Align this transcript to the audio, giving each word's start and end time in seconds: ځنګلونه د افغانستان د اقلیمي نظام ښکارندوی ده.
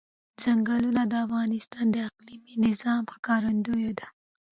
ځنګلونه 0.43 1.01
د 1.07 1.13
افغانستان 1.25 1.85
د 1.91 1.95
اقلیمي 2.07 2.55
نظام 2.67 3.03
ښکارندوی 3.13 3.89
ده. 3.99 4.07